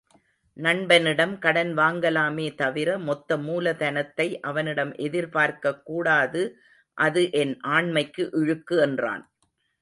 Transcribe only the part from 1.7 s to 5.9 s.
வாங்கலாமே தவிர மொத்த மூலதனத்தை அவனிடம் எதிர்பார்க்கக்